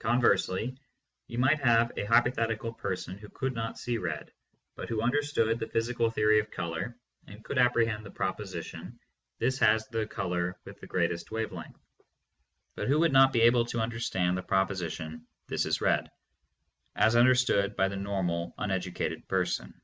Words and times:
Conversely, 0.00 0.76
you 1.28 1.38
might 1.38 1.58
have 1.60 1.92
a 1.96 2.04
hypothet 2.04 2.54
ical 2.58 2.76
person 2.76 3.16
who 3.16 3.30
could 3.30 3.54
not 3.54 3.78
see 3.78 3.96
red, 3.96 4.30
but 4.76 4.86
who 4.90 5.00
understood 5.00 5.58
the 5.58 5.66
physical 5.66 6.10
theory 6.10 6.38
of 6.40 6.50
color 6.50 6.94
and 7.26 7.42
could 7.42 7.56
apprehend 7.56 8.04
the 8.04 8.10
proposi 8.10 8.62
tion 8.64 8.98
"This 9.38 9.58
has 9.60 9.88
the 9.88 10.06
color 10.06 10.58
with 10.66 10.78
the 10.78 10.86
greatest 10.86 11.30
wave 11.30 11.52
length," 11.52 11.80
but 12.74 12.86
who 12.86 12.98
would 13.00 13.14
not 13.14 13.32
be 13.32 13.40
able 13.40 13.64
to 13.64 13.80
understand 13.80 14.36
the 14.36 14.42
proposition 14.42 15.26
"This 15.46 15.64
is 15.64 15.80
red," 15.80 16.10
as 16.94 17.16
understood 17.16 17.74
by 17.74 17.88
the 17.88 17.96
normal 17.96 18.54
uneducated 18.58 19.26
person. 19.26 19.80